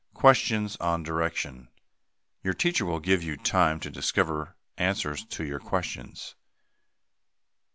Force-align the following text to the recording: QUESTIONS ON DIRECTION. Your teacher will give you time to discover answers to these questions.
QUESTIONS 0.15 0.77
ON 0.77 1.03
DIRECTION. 1.03 1.67
Your 2.41 2.55
teacher 2.55 2.87
will 2.87 2.99
give 2.99 3.21
you 3.21 3.37
time 3.37 3.79
to 3.81 3.91
discover 3.91 4.55
answers 4.75 5.23
to 5.25 5.47
these 5.47 5.59
questions. 5.59 6.33